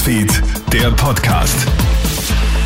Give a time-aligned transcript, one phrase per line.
[0.00, 1.68] Newsfeed, der Podcast.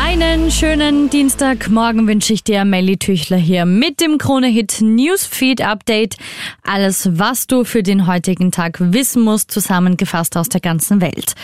[0.00, 6.16] Einen schönen Dienstagmorgen wünsche ich dir, Melly Tüchler hier mit dem Krone-Hit Newsfeed Update.
[6.62, 11.34] Alles, was du für den heutigen Tag wissen musst, zusammengefasst aus der ganzen Welt.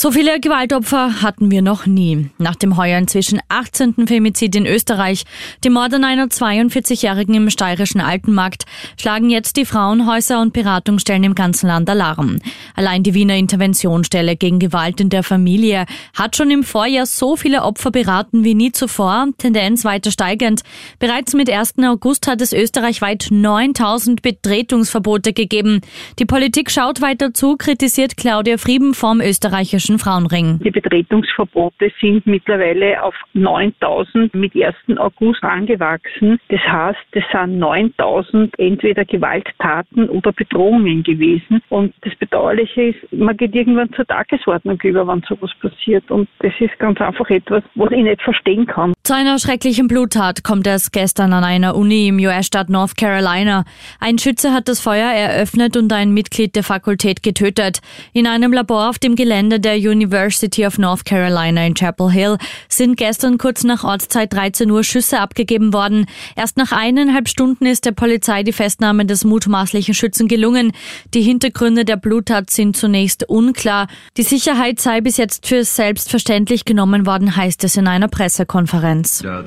[0.00, 2.30] So viele Gewaltopfer hatten wir noch nie.
[2.38, 4.06] Nach dem heuer inzwischen 18.
[4.06, 5.24] Femizid in Österreich,
[5.64, 8.64] dem Mord an einer 42-Jährigen im steirischen Altenmarkt,
[8.96, 12.38] schlagen jetzt die Frauenhäuser und Beratungsstellen im ganzen Land Alarm.
[12.76, 15.84] Allein die Wiener Interventionsstelle gegen Gewalt in der Familie
[16.14, 20.62] hat schon im Vorjahr so viele Opfer beraten wie nie zuvor, Tendenz weiter steigend.
[21.00, 21.74] Bereits mit 1.
[21.82, 25.80] August hat es österreichweit 9000 Betretungsverbote gegeben.
[26.20, 30.58] Die Politik schaut weiter zu, kritisiert Claudia Frieben vom österreichischen Deutschen Frauenring.
[30.62, 34.74] Die Betretungsverbote sind mittlerweile auf 9000 mit 1.
[34.98, 36.38] August angewachsen.
[36.50, 41.62] Das heißt, es sind 9000 entweder Gewalttaten oder Bedrohungen gewesen.
[41.70, 46.10] Und das Bedauerliche ist, man geht irgendwann zur Tagesordnung über, wenn sowas passiert.
[46.10, 48.92] Und das ist ganz einfach etwas, was ich nicht verstehen kann.
[49.04, 53.64] Zu einer schrecklichen Bluttat kommt es gestern an einer Uni im US-Staat North Carolina.
[54.00, 57.78] Ein Schütze hat das Feuer eröffnet und ein Mitglied der Fakultät getötet.
[58.12, 62.96] In einem Labor auf dem Gelände der University of North Carolina in Chapel Hill sind
[62.96, 66.06] gestern kurz nach Ortszeit 13 Uhr Schüsse abgegeben worden.
[66.36, 70.72] Erst nach eineinhalb Stunden ist der Polizei die Festnahme des mutmaßlichen Schützen gelungen.
[71.14, 73.88] Die Hintergründe der Bluttat sind zunächst unklar.
[74.16, 79.22] Die Sicherheit sei bis jetzt für selbstverständlich genommen worden, heißt es in einer Pressekonferenz.
[79.24, 79.42] Uh,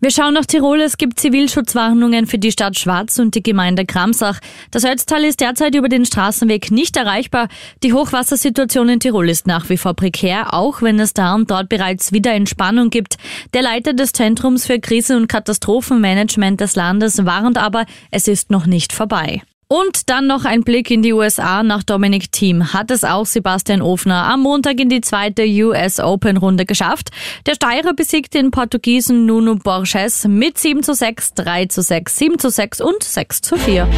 [0.00, 0.80] Wir schauen nach Tirol.
[0.80, 4.38] Es gibt Zivilschutzwarnungen für die Stadt Schwarz und die Gemeinde Kramsach.
[4.70, 7.48] Das Ötztal ist derzeit über den Straßenweg nicht erreichbar.
[7.82, 11.68] Die Hochwassersituation in Tirol ist nach wie vor prekär, auch wenn es da und dort
[11.68, 13.16] bereits wieder Entspannung gibt.
[13.52, 18.66] Der Leiter des Zentrums für Krise- und Katastrophenmanagement des Landes warnt aber, es ist noch
[18.66, 19.42] nicht vorbei.
[19.74, 21.64] Und dann noch ein Blick in die USA.
[21.64, 26.36] Nach Dominic Thiem hat es auch Sebastian Ofner am Montag in die zweite US Open
[26.36, 27.10] Runde geschafft.
[27.46, 32.38] Der Steirer besiegt den Portugiesen Nuno Borges mit 7 zu 6, 3 zu 6, 7
[32.38, 33.88] zu 6 und 6 zu 4.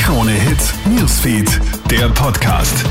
[0.00, 2.86] Krone Hits, Newsfeed, der Podcast.